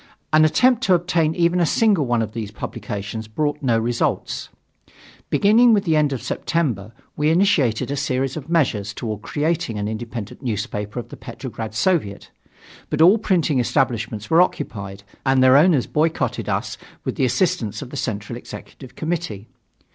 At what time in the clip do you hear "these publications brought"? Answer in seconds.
2.31-3.61